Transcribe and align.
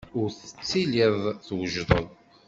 Ur 0.19 0.27
tettiliḍ 0.31 1.15
twejdeḍ. 1.45 2.05